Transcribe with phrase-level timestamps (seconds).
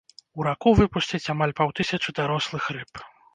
[0.39, 3.05] У раку выпусцяць амаль паўтысячы дарослых рыб.